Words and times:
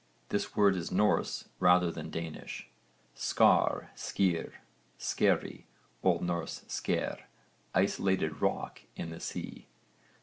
This 0.29 0.55
word 0.55 0.75
is 0.75 0.91
Norse 0.91 1.47
rather 1.59 1.91
than 1.91 2.09
Danish. 2.09 2.67
SCAR, 3.13 3.91
skear, 3.93 4.53
skerry. 4.97 5.67
O.N. 6.03 6.23
sker, 6.47 7.19
isolated 7.75 8.41
rock 8.41 8.81
in 8.95 9.11
the 9.11 9.19
sea. 9.19 9.67